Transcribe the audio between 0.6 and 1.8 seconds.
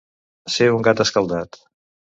un gat escaldat.